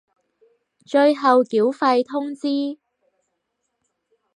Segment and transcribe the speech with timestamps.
[0.83, 2.79] 最後繳費通知